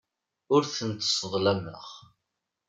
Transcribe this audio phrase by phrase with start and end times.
[0.55, 1.87] Ur tent-sseḍlameɣ.